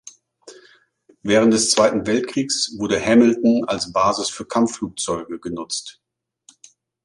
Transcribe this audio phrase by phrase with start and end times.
[1.21, 6.01] Während des Zweiten Weltkriegs wurde Hamilton als Basis für Kampfflugzeuge genutzt.